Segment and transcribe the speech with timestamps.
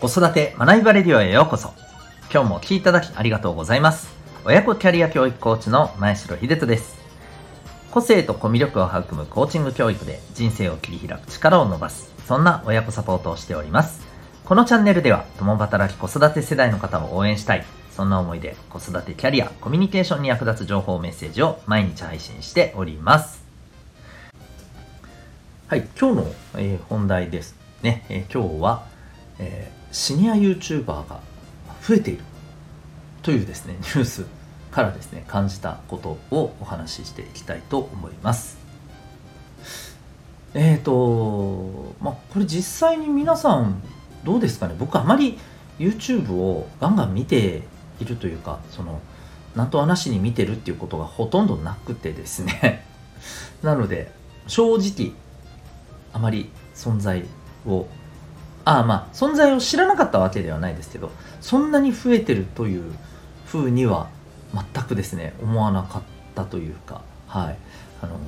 [0.00, 1.74] 子育て学びバレディオへようこそ。
[2.32, 4.08] 今日もお聴きいただきありがとうございます。
[4.46, 6.98] 親子キャリア教育コーチの前城秀人です。
[7.90, 14.00] 個性とコミュ力を育むコーチング教育で人生を切り開く力を伸ばす、そんな親子サポートをしております。
[14.46, 23.44] このチャンネルでは、共働き子育て世代の方を応援したい、そんな思いで子育てキャリア、コミュニケーションに役立つ情報メッセージを毎日配信しております。
[25.68, 28.06] はい、今日の、えー、本題ですね。
[28.08, 28.86] えー、今日は、
[29.38, 31.20] えーシニア YouTuber が
[31.82, 32.22] 増えている
[33.22, 34.24] というですね ニュース
[34.70, 38.58] からですね感じたことをお話ししていきたいと思います。
[40.54, 43.82] えっ、ー、とまあこれ実際に皆さん
[44.24, 44.74] どうですかね？
[44.78, 45.38] 僕あまり
[45.78, 47.62] YouTube をガンガン見て
[48.00, 49.00] いるというかその
[49.56, 52.84] なんとはなしに見てるっていうことがほとんどなくてですね。
[53.62, 54.12] なので
[54.46, 55.12] 正直
[56.12, 57.24] あまり存在
[57.66, 57.86] を
[58.70, 62.92] ああまあ存在を知らなかったわけではないですけどそんなに増えてるという
[63.44, 64.08] ふうには
[64.54, 66.02] 全くですね思わなかっ
[66.36, 67.58] たというかはい。
[68.00, 68.18] あの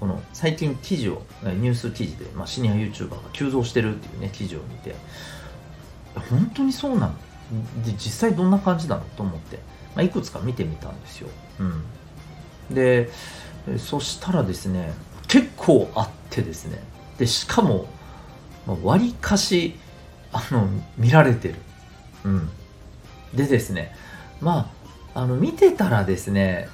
[0.00, 4.94] この最近記事をニュース記事で、まあ、シニア YouTuber が急増してるっていうね記事を見て
[6.28, 7.14] 本当にそうなの
[7.82, 9.56] で実際どんな感じなのと思って、
[9.94, 11.28] まあ、いくつか見てみたんですよ、
[11.60, 11.62] う
[12.72, 13.08] ん、で
[13.78, 14.92] そしたらですね
[15.28, 16.78] 結構あってですね。
[17.18, 17.86] でしかも
[18.66, 19.74] わりかし
[20.32, 21.54] あの見られてる、
[22.24, 22.50] うん、
[23.34, 23.94] でですね
[24.40, 24.70] ま
[25.14, 26.68] ああの見てたらですね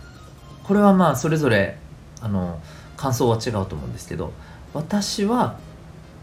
[0.64, 1.78] これはまあそれぞれ
[2.20, 2.60] あの
[2.96, 4.32] 感想は違うと思うんですけど
[4.74, 5.58] 私は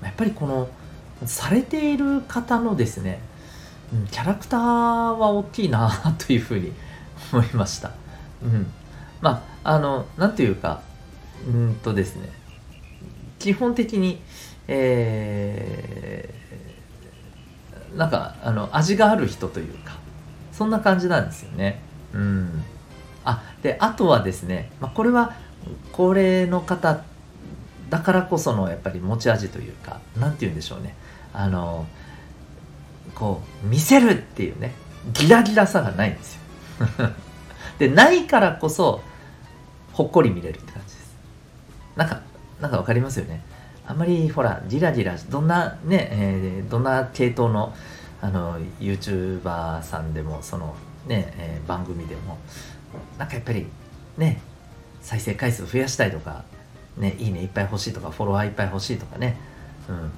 [0.02, 0.70] やっぱりこの
[1.26, 3.20] されている方のですね
[4.12, 4.60] キャラクター
[5.18, 6.72] は大きいなというふうに
[7.34, 7.92] 思いました。
[8.42, 8.72] うん、
[9.22, 10.82] まああのなんていうか
[11.46, 12.30] うんとですね
[13.40, 14.22] 基本的に
[14.72, 19.98] えー、なんかあの味がある人というか
[20.54, 21.82] そんな感じなんですよね。
[22.14, 22.64] うん、
[23.26, 25.36] あであとはですね、まあ、これは
[25.92, 27.04] 高齢の方
[27.90, 30.96] だからこそのやっぱり持ち味というか何て言うんでしょうね
[31.34, 31.88] あの
[33.16, 34.74] こう見せるっていうね
[35.14, 36.42] ギラギラさがないんですよ。
[37.80, 39.02] でないからこそ
[39.94, 41.16] ほっこり見れるって感じです。
[41.96, 42.22] なんか
[42.62, 43.44] なんか分かりますよね。
[43.90, 47.74] あんまりほらじらじらどんなね、えー、どんな系統の
[48.22, 50.76] あの YouTuber さんでもその
[51.08, 52.38] ね、えー、番組でも
[53.18, 53.66] なんかやっぱり
[54.18, 54.42] ね
[55.02, 56.44] 再生回数増やしたいとか
[56.98, 59.38] ねいいねいっぱい欲しいとかフォロワーいっぱい欲しいとかね。
[59.88, 60.12] うん。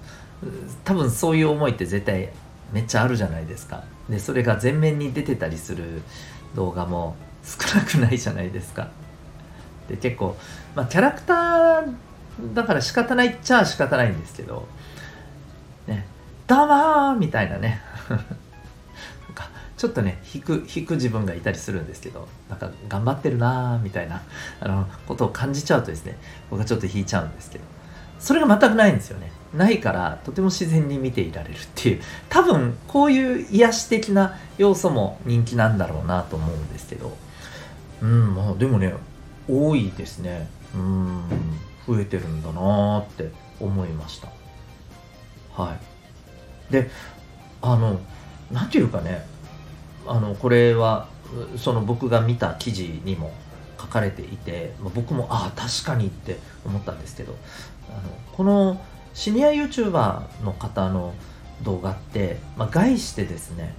[0.83, 2.29] 多分そういう思いって絶対
[2.73, 3.85] めっちゃあるじゃないですか。
[4.09, 6.01] でそれが前面に出てたりする
[6.55, 8.89] 動画も少なくないじゃないですか。
[9.87, 10.35] で結構、
[10.75, 12.10] まあ、キャラクター
[12.53, 14.67] だから仕方ないっちゃ仕方ないんですけど、
[15.87, 16.05] ね、
[16.47, 17.81] どうもみたいなね。
[18.09, 18.19] なん
[19.33, 24.21] かちょっとね引く引く自分がいたりするんですけどなんか頑張ってるなみたいな
[24.59, 26.17] あのことを感じちゃうとですね
[26.49, 27.65] 僕はちょっと引いちゃうんですけど
[28.19, 29.31] それが全くないんですよね。
[29.53, 32.01] ないからとても自然に見ていられるっていう。
[32.29, 37.17] 多分こういう癒し的な要素も人気なんだろうなと思うんですけど。
[38.01, 38.93] うんまあでもね
[39.49, 40.47] 多いですね。
[40.75, 41.23] うん。
[41.87, 44.27] 増えてるんだなって思いました。
[45.53, 45.73] は
[46.69, 46.71] い。
[46.71, 46.89] で
[47.61, 47.99] あの
[48.51, 49.25] 何て言うかね
[50.07, 51.07] あのこれは
[51.57, 53.33] その僕が見た記事にも
[53.79, 57.35] 書かれていて僕もああ確かにって思ったんですけど
[57.89, 57.99] あの
[58.35, 58.81] この
[59.13, 61.13] シニア YouTuber の方の
[61.63, 63.73] 動画って、まあ、概してですね、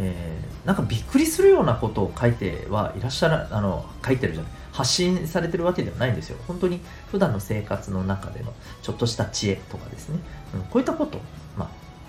[0.00, 6.38] えー、なんかびっくりするようなことを書いてはいらっしゃらあの書いてるじゃない発信されてるわけではないんですよ。
[6.46, 10.20] 本当に普段の生活の中でのちょっとした知恵とかですね、
[10.54, 11.20] うん、こういったこと、
[11.56, 11.68] ま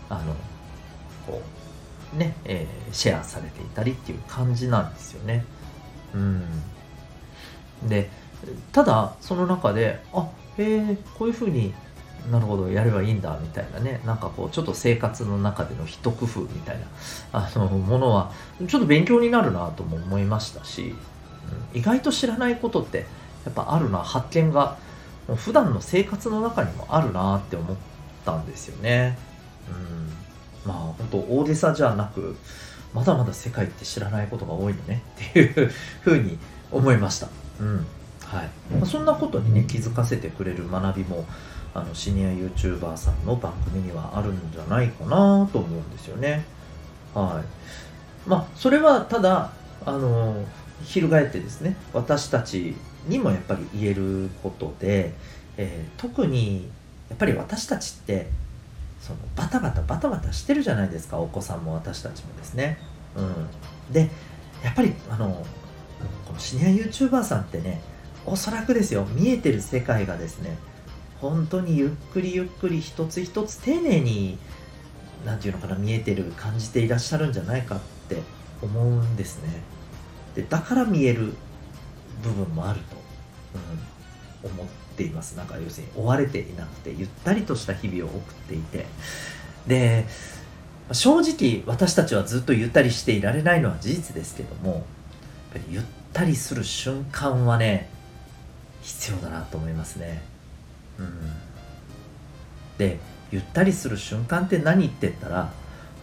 [0.10, 0.36] あ、あの、
[1.26, 1.42] こ
[2.14, 5.46] う、ね、えー、シェアされていたりっていう感じなんですよね。
[6.14, 6.44] うん。
[7.88, 8.12] で、
[8.72, 10.28] ただ、その中で、あ、
[10.58, 11.74] へえ、こういうふうに
[12.32, 16.86] なるほど、やればいいんだ、みたいなね、なんかこう、ちょっと生活の中での一工夫みたいな、
[17.34, 18.32] あの、ものは、
[18.68, 20.96] ちょっと勉強になるなとも思いましたし、
[21.74, 21.80] うん。
[21.80, 23.06] 意外と知らないことって
[23.46, 24.78] やっぱあるな発見が。
[25.36, 27.78] 普段の生活の中にもあるなって思っ
[28.26, 29.18] たんですよね。
[30.66, 32.36] うん、まあ本当大げさじゃなく
[32.94, 35.72] まだまだ世界って知らないことが多いのねっていう
[36.02, 36.38] ふうに
[36.72, 37.28] 思いました。
[37.60, 37.86] うん。
[38.26, 38.50] はい。
[38.76, 41.26] まあ、そんなことにね気づかせてくれる学びも
[41.74, 46.46] あのシニア YouTuber さんの番組にはあるんじゃないかなと思うんですよね。
[47.14, 47.42] は
[48.26, 48.30] い。
[48.30, 49.52] まあそれはただ
[49.86, 50.46] あの
[50.84, 52.76] 翻ってですね私たち
[53.08, 55.14] にもやっぱり言えることで、
[55.58, 56.70] えー、特に
[57.10, 58.28] やっぱり私たちって
[59.02, 62.78] そのバタバタバタバタしてるじゃないですかお子さんも私たちもですね。
[63.16, 64.10] うん、で
[64.64, 65.46] やっぱりあの
[66.26, 67.82] このシニア YouTuber さんってね
[68.26, 70.58] おそらくですよ見えてる世界がですね
[71.22, 74.38] 本当にゆっくりゆっくり一つ一つ丁寧に
[75.26, 78.18] 何て言うのかな見えてる感じていらっしゃるんじゃないかって
[78.62, 79.62] 思うんですね。
[80.36, 81.34] でだから見える
[82.24, 82.96] 部分もあると、
[84.44, 85.36] うん、思っています。
[85.36, 88.86] なんか要するに追われていなくてゆったりとした日々を送っていて。
[89.68, 90.06] で
[90.92, 94.84] 正直私たちはずっとゆったりしていられないのは事実ですけどもやっ
[95.54, 95.84] ぱりゆっ
[96.14, 97.90] たりする瞬間はね
[98.82, 100.24] 必要だなと思いますね。
[102.78, 103.00] で
[103.32, 105.52] ゆったりする瞬間って何って言ったら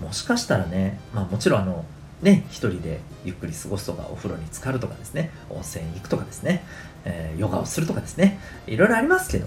[0.01, 1.85] もしかしたらねまあもちろんあの
[2.23, 6.65] ね一人でゆっくり過ごすとかお風呂に浸かるとかですね温泉行くとかですね、
[7.05, 9.47] えー、ヨガをするとかですねいろいろありますけど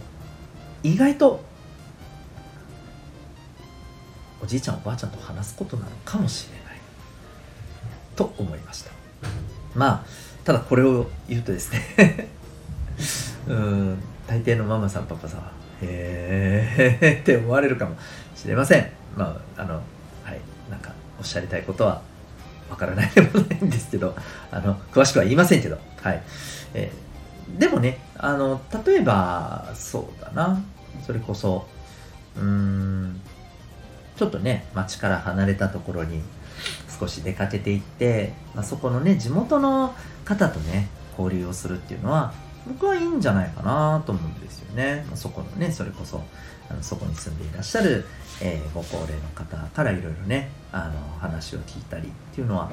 [0.83, 1.41] 意外と
[4.41, 6.59] おじいちゃんおばあちゃんと話すことなのかもしれない。
[8.19, 8.91] と思いました。
[9.75, 10.05] まあ
[10.43, 12.27] ただこれを言うとですね
[13.47, 13.97] うん。
[14.29, 17.95] 大抵のママさんパパさんはへえって思われるかも
[18.35, 18.91] しれません。
[19.17, 19.81] まああのは
[20.35, 20.39] い
[20.69, 22.03] なんかおっしゃりたいことは
[22.69, 24.15] わからないでもないんですけど
[24.51, 26.21] あの詳しくは言いませんけどはい、
[26.75, 30.61] えー、でもねあの例えばそうだな。
[31.07, 31.65] それこそ
[32.35, 33.19] うーん
[34.15, 36.21] ちょっとね町から離れたところに
[36.99, 39.95] 少し出かけていって、まあ、そこのね地元の
[40.25, 42.33] 方とね交流をするっていうのは
[42.67, 45.05] 僕はいいんじゃないかなと思うんですよね。
[45.09, 46.23] ま、そこのねそれこそ
[46.69, 48.05] あのそこに住んでいらっしゃる、
[48.41, 52.69] えー、ご高齢の方からいろいろねあの話を聞いたりっていうのは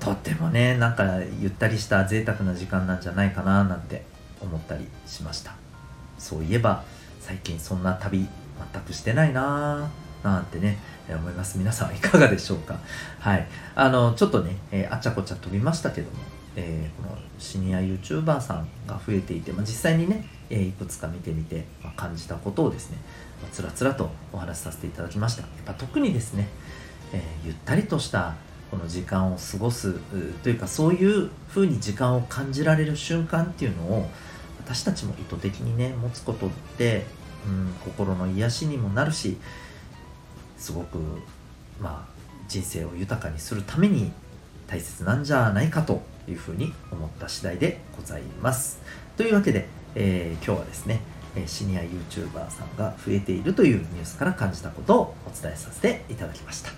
[0.00, 1.04] とってもねなんか
[1.40, 4.04] ゆったりした贅沢な時間なんじゃないかななんて
[4.40, 5.54] 思ったりしました。
[6.18, 6.84] そういえば
[7.20, 8.28] 最近そんな旅
[8.72, 10.78] 全くしてないなぁなんてね
[11.08, 11.58] 思います。
[11.58, 12.78] 皆さんはいかがでしょうか？
[13.20, 13.46] はい。
[13.74, 16.16] あのちょっとね、えー、あちゃこちゃ飛びましたけども、
[16.56, 22.98] えー、このシニア YouTuber さんが増えていて、まあ、実際にね、えー、いくつか見てみて、まあ、感じたことをですね、
[23.40, 25.42] まあ、つらつらとお話しさせていただきました。
[25.42, 26.48] やっぱ特にですね、
[27.12, 28.34] えゆったりとした
[28.72, 29.98] この時間を過ごす
[30.42, 34.08] というかそういう風に時間を感じられる瞬間っていうのを
[34.58, 37.04] 私たちも意図的にね持つことって、
[37.46, 39.36] うん、心の癒しにもなるし
[40.56, 40.96] すごく
[41.82, 42.12] まあ
[42.48, 44.10] 人生を豊かにするために
[44.66, 48.80] 大切なんじゃないかというふうに思った次第でございます。
[49.16, 51.00] というわけで、えー、今日はですね
[51.46, 56.70] シニア YouTuber さんが増えているというニュースから感じたことをお伝えさせていただきました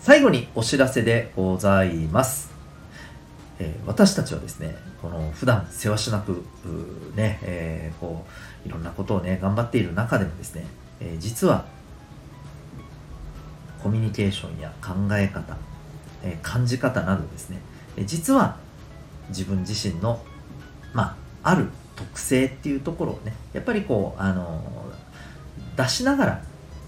[0.00, 2.50] 最後にお知らせでございます、
[3.60, 6.44] えー、私たちはですねこの普段せわしなく
[7.14, 8.24] ね、えー、こ
[8.64, 10.66] ういろんなことをね頑張っている中でもですね
[11.00, 11.64] えー、実は
[13.82, 15.56] コミュニケーションや考え方、
[16.22, 17.60] え、感じ方などですね、
[17.96, 18.56] え、実は
[19.28, 20.22] 自分自身の、
[20.92, 24.62] まあ、ある特性っていうところをねやっぱりこう、あの
[25.76, 26.42] 出しながら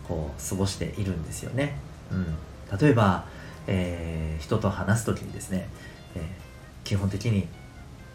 [0.09, 1.79] こう過ごしているんですよね。
[2.11, 3.25] うん、例えば、
[3.67, 5.69] え人と話す時にですね、
[6.15, 6.27] え
[6.85, 7.49] 基本的に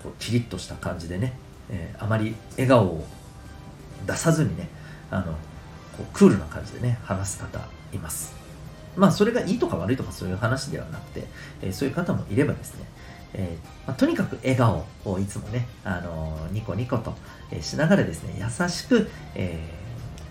[0.03, 1.33] こうキリッとした感じでね、
[1.69, 3.07] えあまり笑顔を
[4.05, 4.69] 出さずにね
[5.09, 5.33] あの
[5.97, 7.59] こうクールな感じでね話す方
[7.93, 8.46] います。
[8.97, 11.27] まあそれがいいとか悪いとかそういう話ではなくて、
[11.61, 12.85] えー、そういう方もいればですね、
[13.33, 17.13] えー、まあ、とにかく笑顔をいつもね、あのー、ニコニコと、
[17.51, 19.59] えしながらですね優しく、え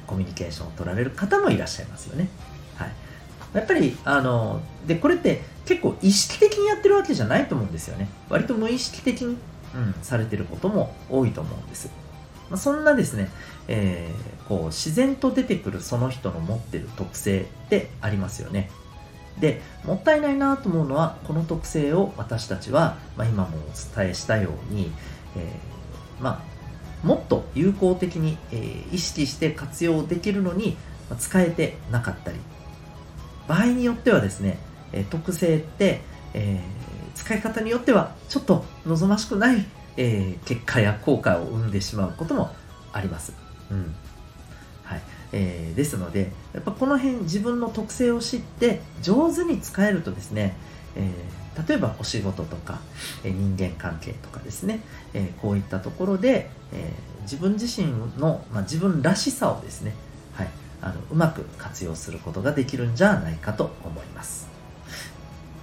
[0.07, 2.29] コミュニケーションを取られる方もいらっしゃいますよね。
[2.77, 2.93] はい。
[3.55, 8.09] やっぱりあのでこれって結構意識的にやってるわけじゃないと思うんですよね。
[8.29, 9.37] 割と無意識的に、
[9.75, 11.91] うん、されてることも多いと思うんです。
[12.51, 13.29] まあ、そんなですね、
[13.69, 18.71] えー、こう自然と出てくるその人の持ってる特性ってありますよね。
[19.41, 23.61] でもったいないなと思うのはこの特性を私たちは、まあ、今もお
[24.01, 24.91] 伝えしたように、
[25.37, 26.43] えー、ま
[27.05, 30.79] あ、もっと有効的に、えー、意識して活用できるのに、
[31.11, 32.39] まあ、使えてなかったり
[33.47, 34.59] 場合によってはですね、
[34.93, 36.01] え特性って、
[36.35, 36.61] え
[37.15, 39.65] 使い方によってはちょっと望ましくない
[39.97, 42.55] えー、結果や効果を生んでしまうことも
[42.93, 43.33] あります。
[43.71, 43.95] うん。
[44.85, 45.03] はい。
[45.33, 50.57] えー、ですのでやっぱこの辺自分の特性を知って上手に使えるとですね、
[50.95, 52.79] えー、例えばお仕事とか、
[53.25, 54.81] え、人間関係とかですね、
[55.15, 57.89] えこういったところで、え自分自身
[58.19, 59.95] の、まあ、自分らしさをですね、
[60.35, 60.49] はい、
[60.81, 64.49] あのうまく活用することができるんじゃないかと思います。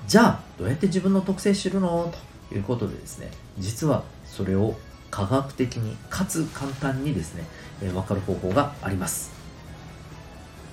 [0.07, 2.13] じゃあどうやって自分の特性知るの？
[2.49, 4.03] ということでですね実は
[4.35, 4.73] それを
[5.11, 7.43] 科学的にかつ簡単にですね、
[7.83, 9.31] えー、分かる方法があります。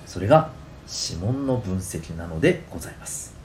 [0.07, 0.49] それが
[0.87, 3.35] 指紋の分析なのでございます。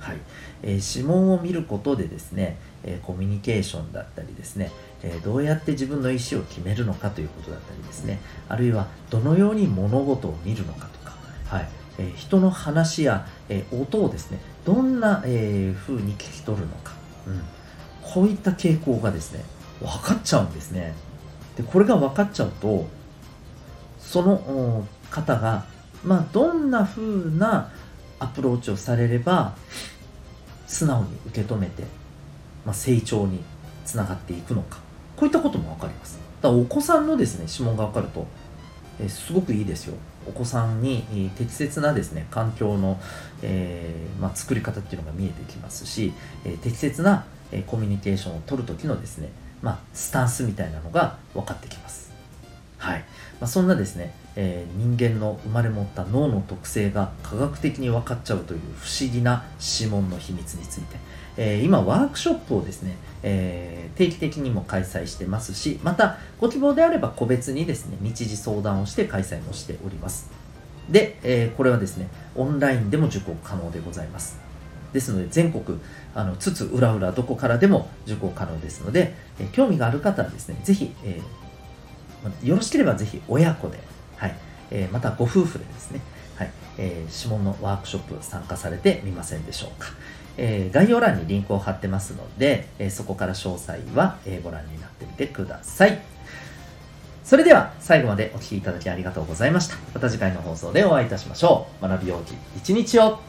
[0.00, 0.18] はい、
[0.62, 4.70] えー、指紋を見ることでですね、えー、コミュニケーションだったりですね、
[5.02, 11.68] えー、どうやって自分の意思を決めるのかということだったりですねあるいはどのように物事を見るのかとか、はい。
[11.98, 16.92] えー、人の話や、えー、音をですねどんな、えー、風に聞き取るのか、
[17.26, 17.42] うん、
[18.02, 19.44] こういった傾向がですね
[19.80, 20.94] 分かっちゃうんですね。
[21.56, 22.86] でこれが分かっちゃうと
[23.98, 25.64] その方が
[26.04, 27.70] まあどんな風な
[28.18, 29.54] アプローチをされれば
[30.66, 31.82] 素直に受け止めて、
[32.64, 33.40] まあ、成長に
[33.84, 34.78] つながっていくのか。
[35.16, 36.18] こういったことも分かります。
[36.40, 38.26] だからお子さんのですね指紋が分かると、
[39.00, 39.94] え、すごくいいですよ。
[40.26, 43.00] お子さんに適切なですね環境の、
[43.42, 46.12] えー、まあ、作り方っていうのが見えてきますし、
[46.44, 49.28] えー、適切な、えコミュニケーションを取る時のですね、
[49.62, 52.10] まあ、スタンスみたいなのが分かってきます。
[52.78, 52.98] はい、
[53.40, 60.96] まあ、そんなですね、え人間の生まれ持った脳の特性が科学的に分かっちゃうという不思議な指紋の秘密について、
[61.36, 70.30] えー、今ワークショップをですね、えー、定期的にも開催してますしまたご希望であれば個別にですね日時相談をして開催もしております。
[70.90, 74.51] で、え、これはですねオンラインでも受講可能でございます。
[74.92, 75.78] ですので全国
[76.14, 81.20] あのつつ裏裏どこからでも受講可能ですので、え興味がある方はですねぜひ、え
[82.42, 83.78] よろしければぜひ親子で、
[84.16, 84.36] はい
[84.70, 86.00] えまたご夫婦でですね、
[86.36, 89.88] はいえ指紋のワークショップ参加されてみませんでしょうか
[90.36, 96.00] え、概要欄にリンクを貼ってますので、え、そこから詳細は、えー、ご覧になってみてください。
[97.24, 99.76] それでは最後までお聴きいただきありがとうございました。
[99.94, 101.88] また次回の放送でお会いいたしましょう。
[101.88, 103.20] 学びようき一日を